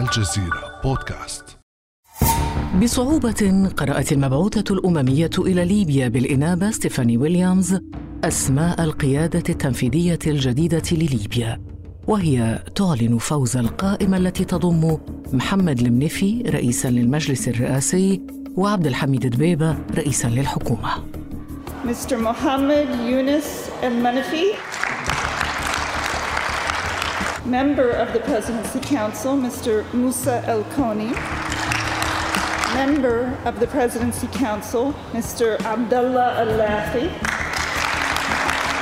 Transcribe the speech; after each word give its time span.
الجزيرة 0.00 0.80
بودكاست 0.84 1.44
بصعوبة 2.82 3.70
قرأت 3.76 4.12
المبعوثة 4.12 4.74
الأممية 4.74 5.30
إلى 5.38 5.64
ليبيا 5.64 6.08
بالإنابة 6.08 6.70
ستيفاني 6.70 7.16
ويليامز 7.16 7.80
أسماء 8.24 8.84
القيادة 8.84 9.42
التنفيذية 9.48 10.18
الجديدة 10.26 10.82
لليبيا 10.92 11.60
وهي 12.06 12.62
تعلن 12.74 13.18
فوز 13.18 13.56
القائمة 13.56 14.16
التي 14.16 14.44
تضم 14.44 14.98
محمد 15.32 15.80
المنفي 15.80 16.42
رئيسا 16.42 16.88
للمجلس 16.88 17.48
الرئاسي 17.48 18.22
وعبد 18.56 18.86
الحميد 18.86 19.26
دبيبة 19.26 19.76
رئيسا 19.94 20.28
للحكومة 20.28 20.88
Mr. 21.86 22.16
Mohammed 22.28 22.88
Yunus 23.10 23.48
El-Manafi 23.82 24.46
Member 27.46 27.90
of 27.90 28.12
the 28.12 28.20
Presidency 28.20 28.80
Council, 28.80 29.36
Mr. 29.36 29.84
Musa 29.94 30.42
El-Koni 30.46 31.12
Member 32.74 33.32
of 33.44 33.60
the 33.60 33.66
Presidency 33.68 34.26
Council, 34.26 34.92
Mr. 35.12 35.58
Abdullah 35.64 36.28
Al-Lafi 36.42 37.06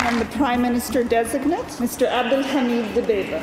and 0.06 0.20
the 0.20 0.28
Prime 0.38 0.62
Minister 0.62 1.04
designate, 1.04 1.68
Mr. 1.84 2.06
Abdul 2.08 2.42
Hamid 2.42 2.86
Dibeiba. 2.96 3.40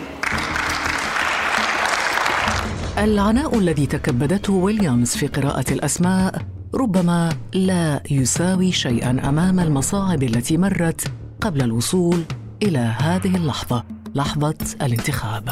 العناء 2.98 3.58
الذي 3.60 3.86
تكبدته 3.86 4.54
ويليامز 4.54 5.16
في 5.16 5.28
قراءة 5.28 5.74
الأسماء 5.74 6.42
ربما 6.76 7.30
لا 7.54 8.02
يساوي 8.12 8.72
شيئا 8.72 9.10
أمام 9.30 9.60
المصاعب 9.60 10.24
التي 10.24 10.58
مرت 10.58 11.02
قبل 11.42 11.62
الوصول 11.62 12.24
إلى 12.64 12.80
هذه 12.80 13.36
اللحظة 13.36 13.84
لحظة 14.16 14.56
الانتخاب. 14.82 15.50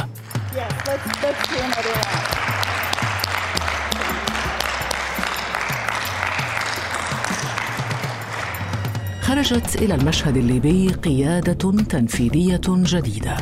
خرجت 9.22 9.76
إلى 9.76 9.96
المشهد 9.96 10.38
الليبي 10.38 10.90
قيادة 10.90 11.72
تنفيذية 11.72 12.62
جديدة. 12.68 13.38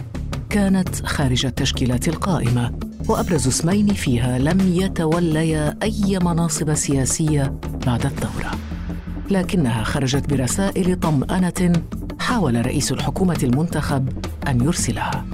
كانت 0.50 1.06
خارج 1.06 1.46
التشكيلات 1.46 2.08
القائمة 2.08 2.80
وأبرز 3.08 3.48
اسمين 3.48 3.94
فيها 3.94 4.38
لم 4.40 4.74
يتوليا 4.74 5.78
أي 5.84 6.20
مناصب 6.22 6.74
سياسية 6.74 7.60
بعد 7.86 8.06
الثورة. 8.06 8.52
لكنها 9.32 9.84
خرجت 9.84 10.30
برسائل 10.30 11.00
طمأنة 11.00 11.74
حاول 12.28 12.66
رئيس 12.66 12.92
الحكومة 12.92 13.40
المنتخب 13.44 14.10
أن 14.48 14.62
يرسلها. 14.62 15.26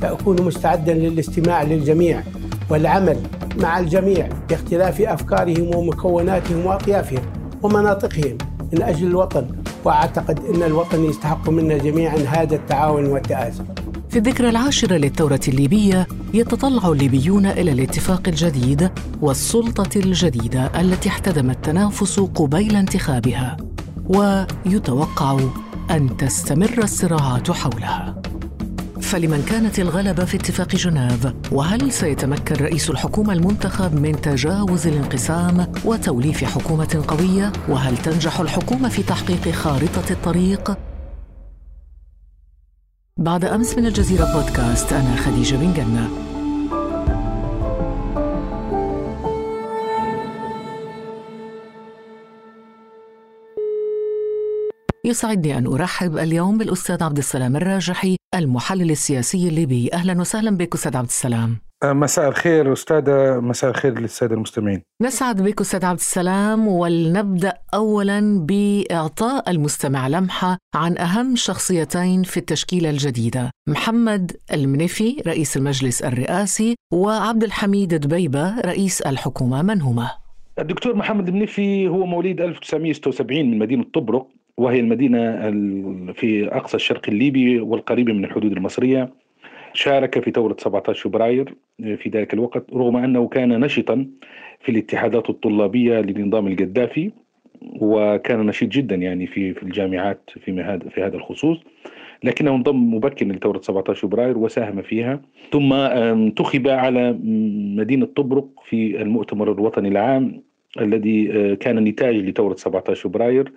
سأكون 0.00 0.42
مستعدا 0.42 0.94
للاستماع 0.94 1.62
للجميع 1.62 2.22
والعمل 2.70 3.16
مع 3.58 3.78
الجميع 3.78 4.28
باختلاف 4.48 5.00
أفكارهم 5.00 5.74
ومكوناتهم 5.76 6.66
وأطيافهم 6.66 7.22
ومناطقهم 7.62 8.38
من 8.72 8.82
أجل 8.82 9.06
الوطن 9.06 9.46
وأعتقد 9.84 10.40
أن 10.54 10.62
الوطن 10.62 11.04
يستحق 11.04 11.50
منا 11.50 11.78
جميعا 11.78 12.16
هذا 12.16 12.54
التعاون 12.56 13.06
والتآزر 13.06 13.64
في 14.10 14.18
الذكرى 14.18 14.48
العاشرة 14.48 14.96
للثورة 14.96 15.40
الليبية 15.48 16.06
يتطلع 16.34 16.88
الليبيون 16.88 17.46
إلى 17.46 17.72
الاتفاق 17.72 18.22
الجديد 18.28 18.90
والسلطة 19.22 19.98
الجديدة 19.98 20.80
التي 20.80 21.08
احتدم 21.08 21.50
التنافس 21.50 22.20
قبيل 22.20 22.76
انتخابها 22.76 23.56
ويتوقع 24.08 25.38
أن 25.90 26.16
تستمر 26.16 26.78
الصراعات 26.82 27.50
حولها. 27.50 28.22
فلمن 29.00 29.42
كانت 29.42 29.78
الغلبة 29.78 30.24
في 30.24 30.36
اتفاق 30.36 30.68
جنيف 30.68 31.28
وهل 31.52 31.92
سيتمكن 31.92 32.54
رئيس 32.54 32.90
الحكومة 32.90 33.32
المنتخب 33.32 34.00
من 34.00 34.20
تجاوز 34.20 34.86
الانقسام 34.86 35.72
وتوليف 35.84 36.44
حكومة 36.44 37.04
قوية؟ 37.08 37.52
وهل 37.68 37.98
تنجح 37.98 38.40
الحكومة 38.40 38.88
في 38.88 39.02
تحقيق 39.02 39.50
خارطة 39.50 40.10
الطريق؟ 40.10 40.78
بعد 43.16 43.44
أمس 43.44 43.78
من 43.78 43.86
الجزيرة 43.86 44.24
بودكاست 44.34 44.92
أنا 44.92 45.16
خديجة 45.16 45.56
بن 45.56 45.72
جنة. 45.72 46.35
يسعدني 55.06 55.58
أن 55.58 55.66
أرحب 55.66 56.18
اليوم 56.18 56.58
بالأستاذ 56.58 57.02
عبد 57.02 57.18
السلام 57.18 57.56
الراجحي 57.56 58.16
المحلل 58.34 58.90
السياسي 58.90 59.48
الليبي. 59.48 59.90
أهلا 59.92 60.20
وسهلا 60.20 60.56
بك 60.56 60.74
أستاذ 60.74 60.96
عبد 60.96 61.06
السلام. 61.06 61.56
مساء 61.84 62.28
الخير 62.28 62.72
أستاذة 62.72 63.40
مساء 63.40 63.70
الخير 63.70 63.98
للسادة 63.98 64.34
المستمعين. 64.34 64.82
نسعد 65.02 65.42
بك 65.42 65.60
أستاذ 65.60 65.84
عبد 65.84 65.98
السلام 65.98 66.68
ولنبدأ 66.68 67.52
أولا 67.74 68.46
بإعطاء 68.46 69.50
المستمع 69.50 70.08
لمحة 70.08 70.58
عن 70.74 70.98
أهم 70.98 71.36
شخصيتين 71.36 72.22
في 72.22 72.36
التشكيلة 72.36 72.90
الجديدة 72.90 73.50
محمد 73.68 74.36
المنفي 74.52 75.22
رئيس 75.26 75.56
المجلس 75.56 76.02
الرئاسي 76.02 76.74
وعبد 76.92 77.44
الحميد 77.44 77.94
دبيبة 77.94 78.60
رئيس 78.60 79.00
الحكومة. 79.00 79.62
من 79.62 79.82
هما؟ 79.82 80.10
الدكتور 80.58 80.96
محمد 80.96 81.28
المنفي 81.28 81.88
هو 81.88 82.06
مواليد 82.06 82.40
1976 82.40 83.50
من 83.50 83.58
مدينة 83.58 83.84
طبرق. 83.94 84.28
وهي 84.56 84.80
المدينة 84.80 85.18
ال- 85.48 86.14
في 86.14 86.48
أقصى 86.48 86.76
الشرق 86.76 87.02
الليبي 87.08 87.60
والقريبة 87.60 88.12
من 88.12 88.24
الحدود 88.24 88.52
المصرية. 88.52 89.10
شارك 89.72 90.24
في 90.24 90.30
ثورة 90.30 90.56
17 90.58 91.02
فبراير 91.08 91.54
في 91.78 92.08
ذلك 92.08 92.34
الوقت 92.34 92.64
رغم 92.74 92.96
أنه 92.96 93.28
كان 93.28 93.60
نشطا 93.60 94.06
في 94.60 94.68
الاتحادات 94.72 95.30
الطلابية 95.30 96.00
لنظام 96.00 96.46
القذافي 96.46 97.10
وكان 97.80 98.46
نشيط 98.46 98.68
جدا 98.68 98.94
يعني 98.96 99.26
في 99.26 99.54
في 99.54 99.62
الجامعات 99.62 100.30
في 100.44 100.52
هذا 100.62 100.88
في 100.88 101.02
هذا 101.02 101.16
الخصوص. 101.16 101.58
لكنه 102.24 102.54
انضم 102.54 102.94
مبكرا 102.94 103.28
لثورة 103.28 103.60
17 103.60 104.08
فبراير 104.08 104.38
وساهم 104.38 104.82
فيها. 104.82 105.20
ثم 105.52 105.72
انتخب 105.72 106.68
على 106.68 107.18
مدينة 107.76 108.06
طبرق 108.06 108.48
في 108.68 109.02
المؤتمر 109.02 109.52
الوطني 109.52 109.88
العام 109.88 110.42
الذي 110.80 111.32
آه، 111.32 111.54
كان 111.54 111.84
نتاج 111.84 112.16
لثورة 112.16 112.54
17 112.54 113.08
فبراير. 113.08 113.52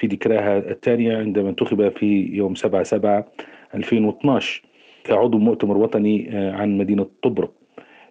في 0.00 0.06
ذكراها 0.06 0.58
الثانية 0.58 1.18
عندما 1.18 1.48
انتخب 1.48 1.88
في 1.88 2.30
يوم 2.32 2.54
7 2.54 2.82
7 2.82 3.26
2012 3.74 4.62
كعضو 5.04 5.38
مؤتمر 5.38 5.76
وطني 5.76 6.30
آه، 6.32 6.52
عن 6.52 6.78
مدينة 6.78 7.06
طبرق. 7.22 7.52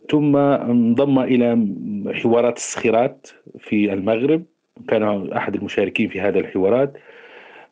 ثم 0.10 0.36
انضم 0.36 1.20
إلى 1.20 1.68
حوارات 2.14 2.58
الصخيرات 2.58 3.28
في 3.60 3.94
المغرب. 3.94 4.44
كان 4.88 5.32
أحد 5.32 5.56
المشاركين 5.56 6.10
في 6.10 6.22
هذا 6.22 6.40
الحوارات. 6.40 6.98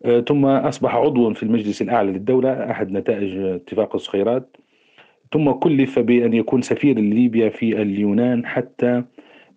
آه، 0.05 0.19
ثم 0.19 0.45
أصبح 0.45 0.95
عضوا 0.95 1.34
في 1.34 1.44
المجلس 1.44 1.81
الأعلى 1.81 2.11
للدولة 2.11 2.72
أحد 2.72 2.91
نتائج 2.91 3.38
اتفاق 3.38 3.95
الصخيرات. 3.95 4.57
ثم 5.34 5.51
كلف 5.51 5.99
بأن 5.99 6.34
يكون 6.34 6.61
سفير 6.61 6.99
ليبيا 6.99 7.49
في 7.49 7.81
اليونان 7.81 8.45
حتى 8.45 9.03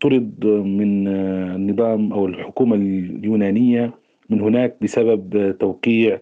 طرد 0.00 0.46
من 0.46 1.08
آه، 1.08 1.56
النظام 1.56 2.12
أو 2.12 2.26
الحكومة 2.26 2.76
اليونانية. 2.76 3.99
من 4.30 4.40
هناك 4.40 4.76
بسبب 4.80 5.54
توقيع 5.60 6.18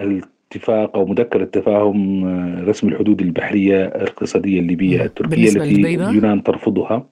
الاتفاق 0.00 0.96
أو 0.96 1.06
مذكرة 1.06 1.44
تفاهم 1.44 2.24
آه، 2.24 2.64
رسم 2.64 2.88
الحدود 2.88 3.20
البحرية 3.20 3.84
الاقتصادية 3.84 4.60
الليبية 4.60 5.04
التركية 5.04 5.36
بالنسبة 5.36 5.64
التي؟ 5.64 5.94
اليونان 5.94 6.42
ترفضها 6.42 7.06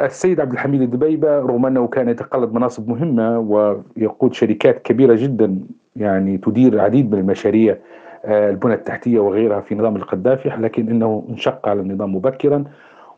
السيد 0.00 0.40
عبد 0.40 0.52
الحميد 0.52 0.82
الدبيبة 0.82 1.38
رغم 1.38 1.66
أنه 1.66 1.86
كان 1.86 2.08
يتقلد 2.08 2.52
مناصب 2.52 2.88
مهمة 2.88 3.38
ويقود 3.38 4.34
شركات 4.34 4.82
كبيرة 4.82 5.14
جدا 5.14 5.58
يعني 5.96 6.38
تدير 6.38 6.72
العديد 6.72 7.12
من 7.12 7.18
المشاريع 7.18 7.76
آه، 8.24 8.50
البنى 8.50 8.74
التحتية 8.74 9.18
وغيرها 9.18 9.60
في 9.60 9.74
نظام 9.74 9.96
القذافي 9.96 10.48
لكن 10.48 10.88
أنه 10.88 11.26
انشق 11.28 11.68
على 11.68 11.80
النظام 11.80 12.14
مبكرا 12.14 12.64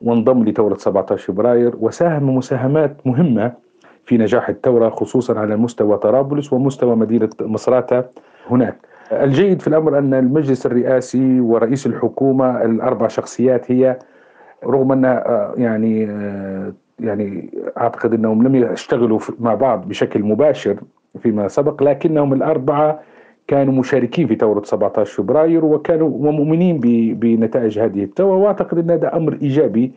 وانضم 0.03 0.45
لثورة 0.45 0.77
17 0.77 1.33
فبراير 1.33 1.73
وساهم 1.81 2.37
مساهمات 2.37 3.07
مهمة 3.07 3.53
في 4.09 4.19
نجاح 4.19 4.49
الثورة 4.49 4.89
خصوصا 4.91 5.39
على 5.39 5.57
مستوى 5.57 5.97
طرابلس 5.99 6.53
ومستوى 6.53 6.97
مدينة 6.97 7.31
مصراتة 7.41 8.05
هناك. 8.51 8.77
الجيد 9.13 9.63
في 9.63 9.69
الأمر 9.69 9.99
أن 9.99 10.15
المجلس 10.15 10.67
الرئاسي 10.67 11.41
ورئيس 11.41 11.87
الحكومة 11.87 12.63
الأربع 12.63 13.09
شخصيات 13.09 13.73
هي 13.73 13.99
رغم 14.65 14.93
أن 14.93 15.05
آه، 15.05 15.55
يعني 15.57 16.07
آه، 16.11 16.73
يعني 17.01 17.51
أعتقد 17.79 18.15
أنهم 18.15 18.47
لم 18.47 18.55
يشتغلوا 18.55 19.19
مع 19.41 19.55
بعض 19.55 19.89
بشكل 19.89 20.23
مباشر 20.23 20.77
فيما 21.23 21.49
سبق 21.49 21.83
لكنهم 21.83 22.33
الأربعة 22.33 23.01
كانوا 23.49 23.75
مشاركين 23.75 24.27
في 24.27 24.35
ثورة 24.37 24.63
17 24.65 25.23
فبراير 25.23 25.65
وكانوا 25.65 26.09
ومؤمنين 26.09 26.81
بنتائج 27.15 27.79
هذه 27.79 28.05
الثورة. 28.05 28.37
وأعتقد 28.37 28.79
أن 28.79 28.91
هذا 28.91 29.17
أمر 29.17 29.39
إيجابي 29.43 29.93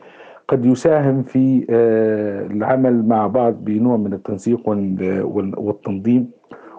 قد 0.52 0.66
يساهم 0.66 1.24
في 1.24 1.66
آه، 1.70 2.46
العمل 2.46 3.06
مع 3.08 3.28
بعض 3.28 3.54
بنوع 3.66 3.98
من 3.98 4.14
التنسيق 4.14 4.70
وال- 4.70 5.22
وال- 5.24 5.60
والتنظيم 5.60 6.32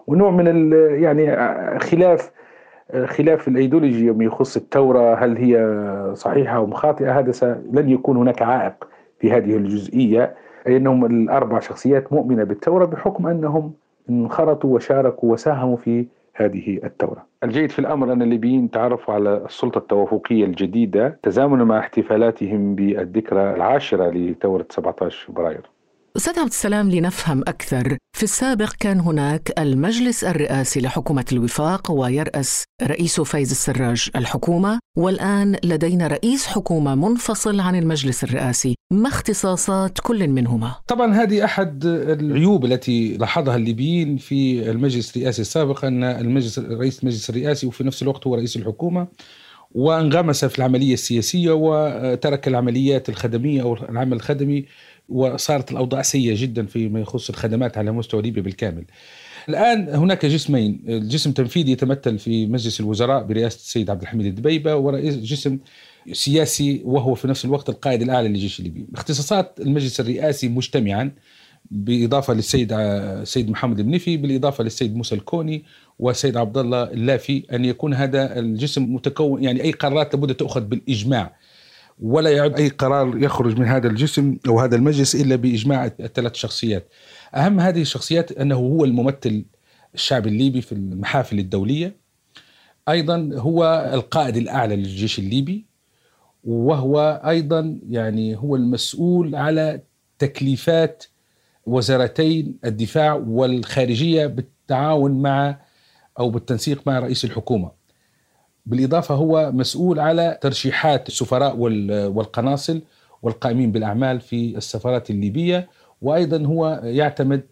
ونوع 0.06 0.30
من 0.30 0.72
يعني 1.02 1.32
آه، 1.32 1.78
خلاف 1.78 2.30
خلاف 3.04 3.48
الإيديولوجي 3.48 4.06
يوم 4.06 4.22
يخص 4.22 4.56
الثورة 4.56 5.14
هل 5.14 5.36
هي 5.36 5.80
صحيحة 6.14 6.56
أو 6.56 6.70
خاطئه 6.70 7.18
هذا 7.18 7.60
لن 7.72 7.88
يكون 7.88 8.16
هناك 8.16 8.42
عائق 8.42 8.88
في 9.18 9.32
هذه 9.32 9.56
الجزئية 9.56 10.34
أي 10.66 10.76
أنهم 10.76 11.04
الأربع 11.04 11.60
شخصيات 11.60 12.12
مؤمنة 12.12 12.44
بالثورة 12.44 12.84
بحكم 12.84 13.26
أنهم 13.26 13.72
انخرطوا 14.10 14.74
وشاركوا 14.74 15.32
وساهموا 15.32 15.76
في 15.76 16.06
هذه 16.34 16.80
الثورة. 16.84 17.26
الجيد 17.44 17.70
في 17.70 17.78
الأمر 17.78 18.12
أن 18.12 18.22
الليبيين 18.22 18.70
تعرفوا 18.70 19.14
على 19.14 19.36
السلطة 19.44 19.78
التوافقية 19.78 20.44
الجديدة 20.44 21.18
تزامنا 21.22 21.64
مع 21.64 21.78
احتفالاتهم 21.78 22.74
بالذكرى 22.74 23.54
العاشرة 23.54 24.10
لثورة 24.10 24.66
17 24.70 25.26
فبراير 25.26 25.70
أستاذ 26.16 26.38
عبد 26.38 26.48
السلام 26.48 26.90
لنفهم 26.90 27.40
أكثر 27.40 27.96
في 28.16 28.22
السابق 28.22 28.72
كان 28.80 29.00
هناك 29.00 29.52
المجلس 29.58 30.24
الرئاسي 30.24 30.80
لحكومة 30.80 31.24
الوفاق 31.32 31.90
ويرأس 31.90 32.64
رئيس 32.82 33.20
فايز 33.20 33.50
السراج 33.50 34.10
الحكومة 34.16 34.78
والآن 34.96 35.56
لدينا 35.64 36.06
رئيس 36.06 36.46
حكومة 36.46 36.94
منفصل 36.94 37.60
عن 37.60 37.76
المجلس 37.76 38.24
الرئاسي 38.24 38.74
ما 38.92 39.08
اختصاصات 39.08 39.98
كل 40.00 40.28
منهما؟ 40.28 40.74
طبعا 40.88 41.14
هذه 41.14 41.44
أحد 41.44 41.84
العيوب 41.86 42.64
التي 42.64 43.16
لاحظها 43.16 43.56
الليبيين 43.56 44.16
في 44.16 44.70
المجلس 44.70 45.16
الرئاسي 45.16 45.42
السابق 45.42 45.84
أن 45.84 46.04
المجلس 46.04 46.58
رئيس 46.58 47.02
المجلس 47.02 47.30
الرئاسي 47.30 47.66
وفي 47.66 47.84
نفس 47.84 48.02
الوقت 48.02 48.26
هو 48.26 48.34
رئيس 48.34 48.56
الحكومة 48.56 49.06
وانغمس 49.74 50.44
في 50.44 50.58
العملية 50.58 50.94
السياسية 50.94 51.50
وترك 51.52 52.48
العمليات 52.48 53.08
الخدمية 53.08 53.62
أو 53.62 53.74
العمل 53.74 54.12
الخدمي 54.12 54.64
وصارت 55.08 55.72
الأوضاع 55.72 56.02
سيئة 56.02 56.42
جدا 56.42 56.66
فيما 56.66 57.00
يخص 57.00 57.28
الخدمات 57.28 57.78
على 57.78 57.92
مستوى 57.92 58.22
ليبيا 58.22 58.42
بالكامل. 58.42 58.84
الآن 59.48 59.88
هناك 59.88 60.26
جسمين، 60.26 60.82
الجسم 60.88 61.30
التنفيذي 61.30 61.72
يتمثل 61.72 62.18
في 62.18 62.46
مجلس 62.46 62.80
الوزراء 62.80 63.24
برئاسة 63.24 63.56
السيد 63.56 63.90
عبد 63.90 64.02
الحميد 64.02 64.26
الدبيبة 64.26 64.76
ورئيس 64.76 65.16
جسم 65.16 65.58
سياسي 66.12 66.82
وهو 66.84 67.14
في 67.14 67.28
نفس 67.28 67.44
الوقت 67.44 67.68
القائد 67.68 68.02
الأعلى 68.02 68.28
للجيش 68.28 68.58
الليبي. 68.58 68.86
اختصاصات 68.94 69.60
المجلس 69.60 70.00
الرئاسي 70.00 70.48
مجتمعا 70.48 71.12
بالاضافه 71.70 72.34
للسيد 72.34 72.72
السيد 72.72 73.50
محمد 73.50 73.80
المنفي 73.80 74.16
بالإضافة 74.16 74.64
للسيد 74.64 74.96
موسى 74.96 75.14
الكوني 75.14 75.64
والسيد 75.98 76.36
عبد 76.36 76.58
الله 76.58 76.82
اللافي 76.82 77.42
أن 77.52 77.64
يكون 77.64 77.94
هذا 77.94 78.38
الجسم 78.38 78.94
متكون 78.94 79.44
يعني 79.44 79.62
أي 79.62 79.72
قرارات 79.72 80.14
لابد 80.14 80.34
تؤخذ 80.34 80.60
بالإجماع 80.60 81.36
ولا 82.02 82.30
يعد 82.30 82.60
أي 82.60 82.68
قرار 82.68 83.18
يخرج 83.18 83.58
من 83.58 83.66
هذا 83.66 83.88
الجسم 83.88 84.36
أو 84.48 84.60
هذا 84.60 84.76
المجلس 84.76 85.14
إلا 85.14 85.36
بإجماع 85.36 85.86
الثلاث 85.86 86.34
شخصيات. 86.34 86.88
أهم 87.34 87.60
هذه 87.60 87.82
الشخصيات 87.82 88.32
أنه 88.32 88.54
هو 88.54 88.84
الممثل 88.84 89.44
الشعب 89.94 90.26
الليبي 90.26 90.60
في 90.60 90.72
المحافل 90.72 91.38
الدولية. 91.38 91.96
أيضا 92.88 93.30
هو 93.34 93.90
القائد 93.94 94.36
الأعلى 94.36 94.76
للجيش 94.76 95.18
الليبي 95.18 95.64
وهو 96.44 97.22
أيضا 97.26 97.78
يعني 97.90 98.36
هو 98.36 98.56
المسؤول 98.56 99.34
على 99.34 99.80
تكليفات 100.18 101.04
وزارتين 101.66 102.58
الدفاع 102.64 103.12
والخارجية 103.12 104.26
بالتعاون 104.26 105.22
مع 105.22 105.58
أو 106.18 106.30
بالتنسيق 106.30 106.82
مع 106.86 106.98
رئيس 106.98 107.24
الحكومة. 107.24 107.81
بالإضافة 108.66 109.14
هو 109.14 109.52
مسؤول 109.52 110.00
على 110.00 110.38
ترشيحات 110.40 111.08
السفراء 111.08 111.56
والقناصل 112.08 112.82
والقائمين 113.22 113.72
بالأعمال 113.72 114.20
في 114.20 114.56
السفارات 114.56 115.10
الليبية 115.10 115.68
وأيضا 116.02 116.46
هو 116.46 116.80
يعتمد 116.84 117.42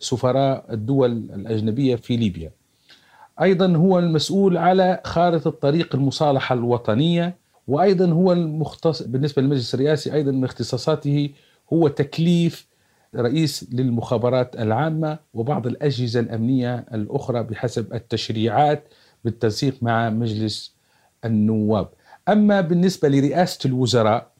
سفراء 0.00 0.64
الدول 0.72 1.10
الأجنبية 1.12 1.96
في 1.96 2.16
ليبيا. 2.16 2.50
أيضا 3.42 3.76
هو 3.76 3.98
المسؤول 3.98 4.56
على 4.56 5.00
خارطة 5.04 5.50
طريق 5.50 5.94
المصالحة 5.94 6.54
الوطنية 6.54 7.36
وأيضا 7.68 8.10
هو 8.10 8.32
المختص 8.32 9.02
بالنسبة 9.02 9.42
للمجلس 9.42 9.74
الرئاسي 9.74 10.14
أيضا 10.14 10.30
من 10.32 10.44
اختصاصاته 10.44 11.30
هو 11.72 11.88
تكليف 11.88 12.68
رئيس 13.16 13.66
للمخابرات 13.72 14.56
العامة 14.56 15.18
وبعض 15.34 15.66
الأجهزة 15.66 16.20
الأمنية 16.20 16.86
الأخرى 16.94 17.42
بحسب 17.42 17.94
التشريعات 17.94 18.88
بالتنسيق 19.28 19.74
مع 19.82 20.10
مجلس 20.10 20.74
النواب. 21.24 21.88
أما 22.28 22.60
بالنسبة 22.60 23.08
لرئاسة 23.08 23.58
الوزراء 23.66 24.30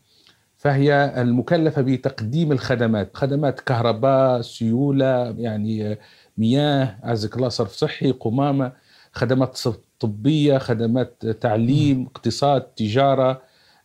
فهي 0.57 1.15
المكلفة 1.17 1.83
بتقديم 1.83 2.53
الخدمات 2.53 3.11
خدمات 3.17 3.61
كهرباء 3.61 4.41
سيولة 4.41 5.35
يعني 5.39 5.99
مياه 6.39 6.99
عزك 7.03 7.37
الله 7.37 7.49
صرف 7.49 7.73
صحي 7.73 8.11
قمامة 8.11 8.73
خدمات 9.13 9.59
طبية 10.01 10.59
خدمات 10.59 11.27
تعليم 11.27 12.07
اقتصاد 12.07 12.61
تجارة 12.63 13.43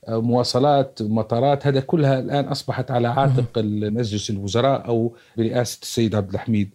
مواصلات 0.10 1.00
مطارات. 1.02 1.68
هذا 1.68 1.80
كلها 1.80 2.20
الآن 2.20 2.46
أصبحت 2.46 2.92
على 2.92 3.08
عاتق 3.08 3.58
مجلس 3.58 4.30
الوزراء 4.30 4.88
أو 4.88 5.16
برئاسة 5.38 5.80
السيد 5.82 6.16
عبد 6.16 6.34
الحميد. 6.34 6.70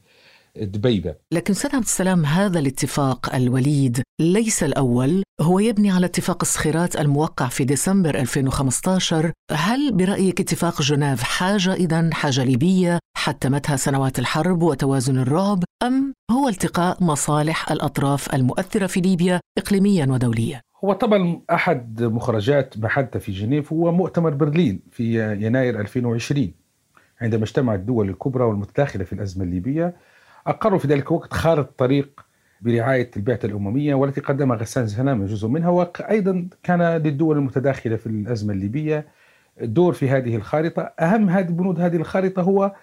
دبيبة. 0.65 1.15
لكن 1.33 1.55
سيد 1.55 1.75
عبد 1.75 1.85
السلام 1.85 2.27
هذا 2.27 2.59
الاتفاق 2.59 3.35
الوليد 3.35 4.03
ليس 4.21 4.63
الأول 4.63 5.23
هو 5.41 5.59
يبني 5.59 5.91
على 5.91 6.07
اتفاق 6.07 6.39
الصخيرات 6.43 6.97
الموقع 6.97 7.49
في 7.49 7.65
ديسمبر 7.65 8.15
2015 8.15 9.33
هل 9.53 9.93
برأيك 9.93 10.41
اتفاق 10.41 10.83
جنيف 10.83 11.23
حاجة 11.23 11.75
إذا 11.75 12.11
حاجة 12.13 12.45
ليبية 12.45 12.99
حتمتها 13.17 13.77
سنوات 13.77 14.19
الحرب 14.19 14.63
وتوازن 14.63 15.19
الرعب 15.19 15.65
أم 15.83 16.15
هو 16.31 16.49
التقاء 16.49 17.05
مصالح 17.05 17.73
الأطراف 17.73 18.35
المؤثرة 18.35 18.87
في 18.87 19.01
ليبيا 19.01 19.41
إقليميا 19.59 20.07
ودوليا؟ 20.07 20.61
هو 20.85 20.93
طبعا 20.93 21.41
أحد 21.51 22.03
مخرجات 22.03 22.79
ما 22.79 22.89
حدث 22.89 23.17
في 23.17 23.33
جنيف 23.33 23.73
هو 23.73 23.93
مؤتمر 23.93 24.31
برلين 24.31 24.81
في 24.91 25.33
يناير 25.41 25.81
2020 25.81 26.53
عندما 27.21 27.43
اجتمعت 27.43 27.79
الدول 27.79 28.09
الكبرى 28.09 28.45
والمتداخلة 28.45 29.05
في 29.05 29.13
الأزمة 29.13 29.45
الليبية. 29.45 29.97
أقروا 30.49 30.79
في 30.79 30.89
ذلك 30.89 31.07
الوقت 31.07 31.33
خارطة 31.35 31.73
طريق 31.79 32.21
برعاية 32.61 33.11
البعثة 33.17 33.47
الأممية 33.49 33.95
والتي 33.95 34.21
قدمها 34.21 34.57
غسان 34.57 34.87
سلامة 34.87 35.27
جزء 35.27 35.49
منها 35.49 35.69
وأيضا 35.69 36.49
كان 36.63 36.83
للدول 36.83 37.37
المتداخلة 37.37 37.97
في 37.97 38.07
الأزمة 38.07 38.53
الليبية 38.53 39.07
دور 39.61 39.93
في 39.93 40.09
هذه 40.09 40.37
الخارطة. 40.37 40.83
أهم 40.83 41.31
هذه 41.31 41.47
بنود 41.47 41.81
هذه 41.81 41.97
الخارطة 41.97 42.43
هو 42.43 42.75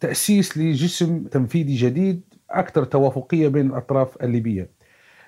تأسيس 0.00 0.58
لجسم 0.58 1.24
تنفيذي 1.24 1.74
جديد 1.74 2.20
أكثر 2.50 2.84
توافقية 2.84 3.48
بين 3.48 3.66
الأطراف 3.66 4.22
الليبية 4.22 4.70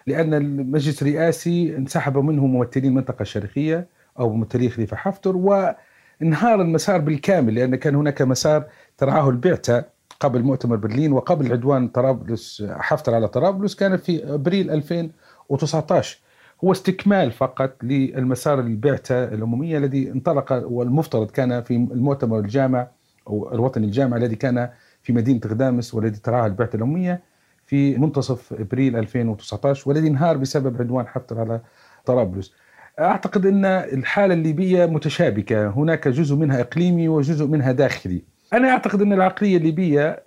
لأن 0.06 0.34
المجلس 0.34 1.02
الرئاسي 1.02 1.76
انسحب 1.76 2.18
منه 2.18 2.46
ممثلين 2.46 2.84
المنطقة 2.86 3.22
الشرقية 3.22 3.88
أو 4.18 4.32
ممثلي 4.32 4.68
خليفة 4.68 4.96
حفتر 4.96 5.36
وانهار 5.36 6.62
المسار 6.62 6.98
بالكامل 6.98 7.54
لأن 7.54 7.76
كان 7.76 7.94
هناك 7.94 8.22
مسار 8.22 8.64
ترعاه 8.98 9.30
البعثة 9.30 9.99
قبل 10.20 10.42
مؤتمر 10.42 10.76
برلين 10.76 11.12
وقبل 11.12 11.52
عدوان 11.52 11.88
طرابلس 11.88 12.64
حفتر 12.70 13.14
على 13.14 13.28
طرابلس 13.28 13.74
كان 13.74 13.96
في 13.96 14.34
أبريل 14.34 14.70
2019 14.70 16.18
هو 16.64 16.72
استكمال 16.72 17.32
فقط 17.32 17.76
للمسار 17.82 18.60
البعثة 18.60 19.24
الأممية 19.24 19.78
الذي 19.78 20.10
انطلق 20.10 20.52
والمفترض 20.52 21.30
كان 21.30 21.62
في 21.62 21.76
المؤتمر 21.76 22.38
الجامع 22.38 22.88
أو 23.28 23.52
الوطني 23.52 23.86
الجامع 23.86 24.16
الذي 24.16 24.36
كان 24.36 24.70
في 25.02 25.12
مدينة 25.12 25.40
غدامس 25.46 25.94
والذي 25.94 26.16
ترعاه 26.16 26.46
البعثة 26.46 26.76
الأممية 26.76 27.22
في 27.66 27.98
منتصف 27.98 28.52
أبريل 28.52 28.96
2019 28.96 29.88
والذي 29.88 30.08
انهار 30.08 30.36
بسبب 30.36 30.82
عدوان 30.82 31.06
حفتر 31.06 31.40
على 31.40 31.60
طرابلس. 32.04 32.52
أعتقد 33.00 33.46
أن 33.46 33.64
الحالة 33.64 34.34
الليبية 34.34 34.86
متشابكة، 34.86 35.68
هناك 35.68 36.08
جزء 36.08 36.36
منها 36.36 36.60
إقليمي 36.60 37.08
وجزء 37.08 37.46
منها 37.46 37.72
داخلي. 37.72 38.22
أنا 38.52 38.70
أعتقد 38.70 39.02
أن 39.02 39.12
العقلية 39.12 39.56
الليبيه 39.56 40.24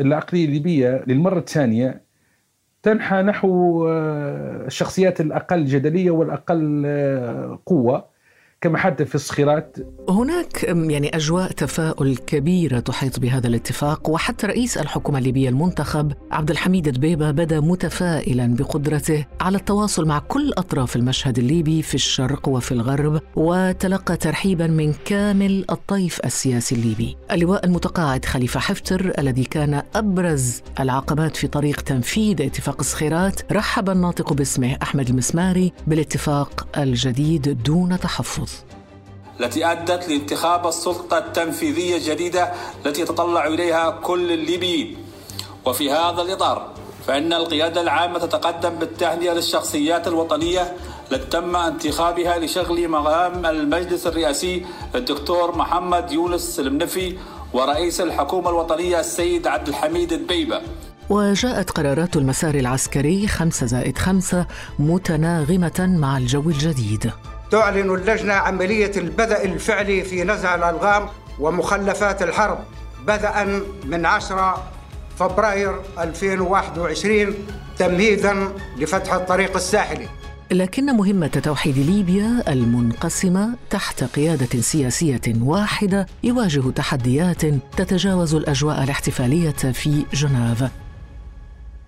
العقلية 0.00 0.44
الليبية 0.44 1.04
للمرة 1.06 1.38
الثانية 1.38 2.04
تنحى 2.82 3.22
نحو 3.22 3.86
آه، 3.88 4.66
الشخصيات 4.66 5.20
الأقل 5.20 5.64
جدلية 5.64 6.10
والأقل 6.10 6.82
آه، 6.86 7.62
قوة. 7.66 8.13
كما 8.64 8.78
حدث 8.78 9.08
في 9.08 9.14
الصخيرات 9.14 9.76
هناك 10.08 10.62
يعني 10.62 11.16
أجواء 11.16 11.50
تفاؤل 11.50 12.16
كبيرة 12.16 12.78
تحيط 12.78 13.20
بهذا 13.20 13.46
الاتفاق 13.46 14.10
وحتى 14.10 14.46
رئيس 14.46 14.78
الحكومة 14.78 15.18
الليبية 15.18 15.48
المنتخب 15.48 16.12
عبد 16.30 16.50
الحميد 16.50 16.88
دبيبة 16.88 17.30
بدا 17.30 17.60
متفائلا 17.60 18.56
بقدرته 18.56 19.26
على 19.40 19.56
التواصل 19.56 20.06
مع 20.06 20.18
كل 20.18 20.52
أطراف 20.58 20.96
المشهد 20.96 21.38
الليبي 21.38 21.82
في 21.82 21.94
الشرق 21.94 22.48
وفي 22.48 22.72
الغرب 22.72 23.20
وتلقى 23.36 24.16
ترحيبا 24.16 24.66
من 24.66 24.92
كامل 25.04 25.64
الطيف 25.70 26.20
السياسي 26.24 26.74
الليبي. 26.74 27.16
اللواء 27.30 27.66
المتقاعد 27.66 28.24
خليفة 28.24 28.60
حفتر 28.60 29.12
الذي 29.18 29.44
كان 29.44 29.82
أبرز 29.94 30.62
العقبات 30.80 31.36
في 31.36 31.46
طريق 31.46 31.80
تنفيذ 31.80 32.42
اتفاق 32.42 32.76
الصخيرات 32.80 33.52
رحب 33.52 33.90
الناطق 33.90 34.32
باسمه 34.32 34.76
أحمد 34.82 35.08
المسماري 35.08 35.72
بالاتفاق 35.86 36.66
الجديد 36.78 37.62
دون 37.62 37.98
تحفظ. 37.98 38.53
التي 39.40 39.66
أدت 39.66 40.08
لانتخاب 40.08 40.66
السلطة 40.66 41.18
التنفيذية 41.18 41.96
الجديدة 41.96 42.52
التي 42.86 43.02
يتطلع 43.02 43.46
إليها 43.46 43.90
كل 43.90 44.32
الليبيين 44.32 44.96
وفي 45.64 45.90
هذا 45.90 46.22
الإطار 46.22 46.70
فإن 47.06 47.32
القيادة 47.32 47.80
العامة 47.80 48.18
تتقدم 48.18 48.70
بالتهنئة 48.70 49.32
للشخصيات 49.32 50.08
الوطنية 50.08 50.76
التي 51.12 51.26
تم 51.26 51.56
انتخابها 51.56 52.38
لشغل 52.38 52.88
مقام 52.88 53.46
المجلس 53.46 54.06
الرئاسي 54.06 54.66
الدكتور 54.94 55.56
محمد 55.56 56.12
يونس 56.12 56.60
المنفي 56.60 57.18
ورئيس 57.52 58.00
الحكومة 58.00 58.50
الوطنية 58.50 59.00
السيد 59.00 59.46
عبد 59.46 59.68
الحميد 59.68 60.12
البيبة. 60.12 60.60
وجاءت 61.10 61.70
قرارات 61.70 62.16
المسار 62.16 62.54
العسكري 62.54 63.28
خمسة 63.28 63.66
زائد 63.66 63.98
خمسة 63.98 64.46
متناغمة 64.78 65.96
مع 66.00 66.18
الجو 66.18 66.50
الجديد. 66.50 67.10
تعلن 67.50 67.94
اللجنة 67.94 68.32
عملية 68.32 68.92
البدء 68.96 69.44
الفعلي 69.44 70.04
في 70.04 70.24
نزع 70.24 70.54
الألغام 70.54 71.08
ومخلفات 71.40 72.22
الحرب 72.22 72.58
بدءا 73.06 73.60
من 73.84 74.06
10 74.06 74.62
فبراير 75.18 75.80
2021 75.98 77.34
تمهيدا 77.78 78.48
لفتح 78.78 79.12
الطريق 79.12 79.56
الساحلي. 79.56 80.08
لكن 80.50 80.84
مهمة 80.86 81.26
توحيد 81.26 81.78
ليبيا 81.78 82.42
المنقسمة 82.48 83.48
تحت 83.70 84.04
قيادة 84.04 84.60
سياسية 84.60 85.20
واحدة 85.40 86.06
يواجه 86.22 86.70
تحديات 86.70 87.42
تتجاوز 87.76 88.34
الأجواء 88.34 88.84
الاحتفالية 88.84 89.50
في 89.50 90.04
جنيف. 90.12 90.64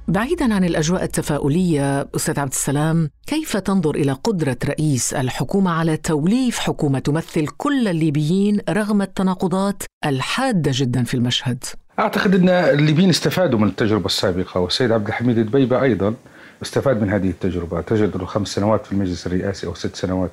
بعيدا 0.08 0.54
عن 0.54 0.64
الأجواء 0.64 1.04
التفاؤلية 1.04 2.08
أستاذ 2.16 2.40
عبد 2.40 2.52
السلام 2.52 3.10
كيف 3.26 3.56
تنظر 3.56 3.94
إلى 3.94 4.12
قدرة 4.12 4.56
رئيس 4.64 5.14
الحكومة 5.14 5.70
على 5.70 5.96
توليف 5.96 6.58
حكومة 6.58 6.98
تمثل 6.98 7.46
كل 7.46 7.88
الليبيين 7.88 8.60
رغم 8.68 9.02
التناقضات 9.02 9.82
الحادة 10.04 10.70
جدا 10.74 11.04
في 11.04 11.14
المشهد؟ 11.14 11.64
أعتقد 11.98 12.34
إن 12.34 12.48
الليبيين 12.48 13.08
استفادوا 13.08 13.58
من 13.58 13.68
التجربة 13.68 14.06
السابقة 14.06 14.60
والسيد 14.60 14.92
عبد 14.92 15.06
الحميد 15.06 15.38
الدبيبه 15.38 15.82
أيضا 15.82 16.14
استفاد 16.62 17.02
من 17.02 17.10
هذه 17.10 17.30
التجربة. 17.30 17.80
تجد 17.80 18.16
له 18.16 18.24
خمس 18.24 18.48
سنوات 18.48 18.86
في 18.86 18.92
المجلس 18.92 19.26
الرئاسي 19.26 19.66
أو 19.66 19.74
ست 19.74 19.96
سنوات. 19.96 20.30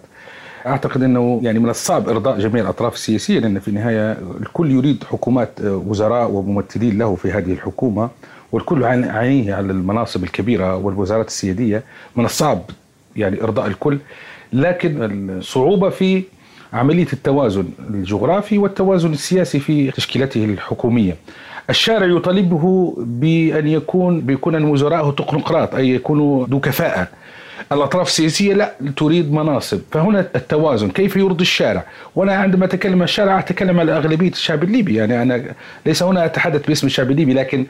أعتقد 0.66 1.04
إنه 1.04 1.40
يعني 1.44 1.60
من 1.60 1.70
الصعب 1.70 2.10
إرضاء 2.10 2.40
جميع 2.40 2.64
الأطراف 2.64 2.94
السياسية 2.94 3.40
لأن 3.40 3.60
في 3.60 3.68
النهاية 3.68 4.12
الكل 4.12 4.72
يريد 4.72 5.04
حكومات 5.04 5.50
وزراء 5.62 6.32
وممثلين 6.32 6.98
له 6.98 7.16
في 7.16 7.32
هذه 7.32 7.54
الحكومة. 7.54 8.10
والكل 8.54 8.84
عينيه 8.84 9.54
على 9.54 9.72
المناصب 9.72 10.24
الكبيرة 10.24 10.76
والوزارات 10.76 11.28
السيادية 11.28 11.84
من 12.16 12.26
الصعب 12.26 12.62
يعني 13.16 13.44
إرضاء 13.44 13.68
الكل 13.68 13.98
لكن 14.54 15.30
الصعوبة 15.30 15.90
في 15.90 16.24
عملية 16.74 17.08
التوازن 17.14 17.66
الجغرافي 17.90 18.58
والتوازن 18.58 19.14
السياسي 19.14 19.60
في 19.60 19.92
تشكيلته 19.92 20.46
الحكومية. 20.46 21.16
الشارع 21.70 22.06
يطالبه 22.06 22.94
بأن 22.98 23.68
يكون 23.68 24.22
بيكون 24.22 24.64
وزراءه 24.64 25.12
تكنوقراط 25.12 25.76
أي 25.76 25.90
يكونوا 25.90 26.48
ذو 26.48 26.60
كفاءه. 26.60 27.08
الأطراف 27.72 28.08
السياسية 28.08 28.54
لا 28.54 28.74
تريد 28.98 29.34
مناصب، 29.34 29.80
فهنا 29.92 30.20
التوازن 30.36 30.90
كيف 30.90 31.16
يرضي 31.16 31.42
الشارع؟ 31.42 31.84
وأنا 32.16 32.36
عندما 32.36 32.66
أتكلم 32.66 32.96
عن 32.96 33.04
الشارع 33.04 33.40
أتكلم 33.40 33.80
على 33.80 33.98
أغلبية 33.98 34.32
الشعب 34.32 34.64
الليبي، 34.64 34.96
يعني 34.96 35.22
أنا 35.22 35.44
ليس 35.86 36.04
هنا 36.04 36.26
أتحدث 36.26 36.68
باسم 36.68 36.88
الشعب 36.88 37.12
الليبي 37.12 37.34
لكن 37.34 37.66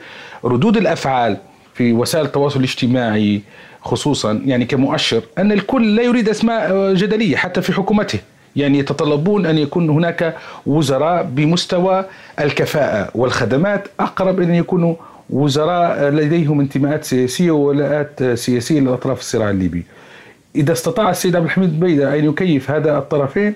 ردود 0.45 0.77
الأفعال 0.77 1.37
في 1.73 1.93
وسائل 1.93 2.25
التواصل 2.25 2.59
الاجتماعي 2.59 3.41
خصوصا 3.81 4.41
يعني 4.45 4.65
كمؤشر 4.65 5.23
أن 5.37 5.51
الكل 5.51 5.95
لا 5.95 6.03
يريد 6.03 6.29
أسماء 6.29 6.93
جدلية 6.93 7.35
حتى 7.35 7.61
في 7.61 7.73
حكومته. 7.73 8.19
يعني 8.55 8.79
يتطلبون 8.79 9.45
أن 9.45 9.57
يكون 9.57 9.89
هناك 9.89 10.35
وزراء 10.65 11.23
بمستوى 11.23 12.05
الكفاءة 12.39 13.09
والخدمات 13.15 13.87
أقرب 13.99 14.41
أن 14.41 14.55
يكونوا 14.55 14.95
وزراء 15.29 16.09
لديهم 16.09 16.59
انتماءات 16.59 17.03
سياسية 17.03 17.51
وولاءات 17.51 18.23
سياسية 18.23 18.79
لاطراف 18.79 19.19
الصراع 19.19 19.49
الليبي. 19.49 19.83
إذا 20.55 20.71
استطاع 20.73 21.09
السيد 21.09 21.35
عبد 21.35 21.45
الحميد 21.45 21.79
بيدة 21.79 22.19
أن 22.19 22.25
يكيف 22.25 22.71
هذا 22.71 22.97
الطرفين 22.97 23.53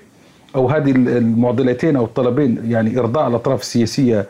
أو 0.55 0.69
هذه 0.69 0.91
المعضلتين 0.91 1.95
أو 1.95 2.05
الطلبين 2.05 2.61
يعني 2.67 2.99
إرضاء 2.99 3.27
الأطراف 3.27 3.61
السياسية 3.61 4.25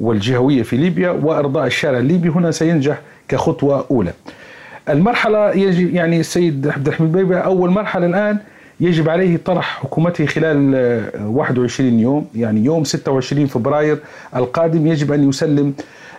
والجهوية 0.00 0.62
في 0.62 0.76
ليبيا 0.76 1.10
وإرضاء 1.10 1.66
الشارع 1.66 1.98
الليبي 1.98 2.28
هنا 2.28 2.50
سينجح 2.50 3.00
كخطوة 3.28 3.86
أولى. 3.90 4.12
المرحلة 4.88 5.50
يجب 5.50 5.94
يعني 5.94 6.20
السيد 6.20 6.68
عبد 6.68 6.88
الحميد 6.88 7.12
بيبة 7.12 7.38
أول 7.38 7.70
مرحلة 7.70 8.06
الآن 8.06 8.38
يجب 8.80 9.08
عليه 9.08 9.36
طرح 9.44 9.80
حكومته 9.82 10.26
خلال 10.26 10.74
21 11.26 11.98
يوم 12.00 12.26
يعني 12.34 12.64
يوم 12.64 12.84
26 12.84 13.46
فبراير 13.46 13.98
القادم 14.36 14.86
يجب 14.86 15.12
أن 15.12 15.28
يسلم 15.28 15.74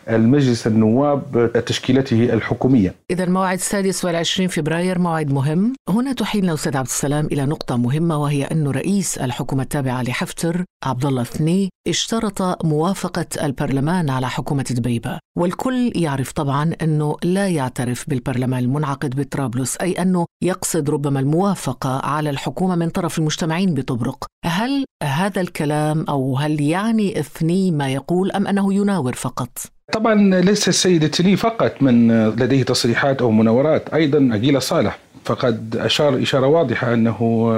المجلس 0.10 0.68
النواب 0.68 1.52
تشكيلته 1.66 2.34
الحكومية. 2.34 2.96
إذا 3.12 3.24
الموعد 3.24 3.58
السادس 3.58 4.06
والعشرين 4.06 4.50
فبراير 4.50 5.00
موعد 5.00 5.32
مهم. 5.32 5.74
هنا 5.90 6.14
تحيلنا 6.14 6.54
أستاذ 6.54 6.78
عبد 6.78 6.88
السلام 6.88 7.26
إلى 7.26 7.46
نقطة 7.46 7.78
مهمة 7.78 8.18
وهي 8.18 8.44
أن 8.44 8.68
رئيس 8.68 9.18
الحكومة 9.18 9.64
التابعة 9.64 10.02
لحفتر 10.02 10.66
عبد 10.86 11.06
الله 11.06 11.22
الثني 11.22 11.70
اشترط 11.88 12.66
موافقة 12.66 13.26
البرلمان 13.44 14.10
على 14.10 14.30
حكومة 14.30 14.66
دبيبة. 14.72 15.20
والكل 15.38 15.92
يعرف 15.96 16.32
طبعا 16.32 16.74
أنه 16.82 17.16
لا 17.24 17.48
يعترف 17.48 18.10
بالبرلمان 18.10 18.64
المنعقد 18.64 19.20
بطرابلس 19.22 19.78
أي 19.78 19.92
أنه 19.92 20.26
يقصد 20.44 20.90
ربما 20.90 21.20
الموافقة 21.20 22.06
على 22.06 22.30
الحكومة 22.30 22.76
من 22.76 22.90
طرف 22.90 23.20
المجتمعين 23.20 23.74
بطبرق 23.74 24.26
هل 24.46 24.86
هذا 25.04 25.42
الكلام 25.42 26.06
أو 26.10 26.38
هل 26.38 26.62
يعني 26.62 27.20
اثني 27.20 27.72
ما 27.72 27.90
يقول 27.90 28.32
أم 28.32 28.48
أنه 28.48 28.74
يناور 28.74 29.14
فقط؟ 29.14 29.50
طبعا 29.94 30.42
ليس 30.42 30.68
السيد 30.68 31.04
التلي 31.04 31.36
فقط 31.36 31.82
من 31.82 32.26
لديه 32.30 32.64
تصريحات 32.64 33.22
أو 33.22 33.32
مناورات 33.32 33.94
أيضا 33.94 34.30
عقيله 34.34 34.60
صالح 34.60 34.98
فقد 35.26 35.76
أشار 35.80 36.22
إشارة 36.22 36.48
واضحة 36.48 36.94
أنه 36.94 37.50